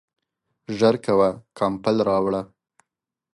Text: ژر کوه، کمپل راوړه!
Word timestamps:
ژر 0.77 0.95
کوه، 1.05 1.29
کمپل 1.57 1.95
راوړه! 2.09 2.41